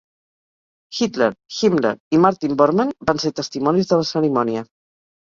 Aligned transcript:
Hitler, 0.99 1.25
Himmler 1.57 1.91
i 2.17 2.21
Martin 2.23 2.55
Bormann 2.61 2.93
van 3.09 3.21
ser 3.25 3.31
testimonis 3.41 3.91
de 3.91 3.99
la 4.01 4.07
cerimònia. 4.13 4.65